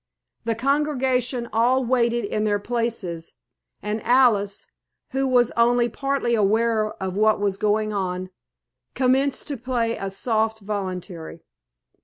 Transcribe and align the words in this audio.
The 0.45 0.55
congregation 0.55 1.47
all 1.53 1.85
waited 1.85 2.25
in 2.25 2.43
their 2.43 2.57
places, 2.57 3.35
and 3.83 4.01
Alice, 4.03 4.65
who 5.11 5.27
was 5.27 5.51
only 5.51 5.89
partly 5.89 6.33
aware 6.33 6.93
of 6.93 7.15
what 7.15 7.39
was 7.39 7.57
going 7.59 7.93
on, 7.93 8.31
commenced 8.95 9.47
to 9.49 9.57
play 9.57 9.95
a 9.97 10.09
soft 10.09 10.59
voluntary. 10.61 11.43